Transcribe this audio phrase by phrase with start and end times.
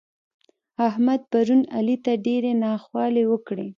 [0.87, 3.67] احمد پرون علي ته ډېرې ناخوالې وکړې.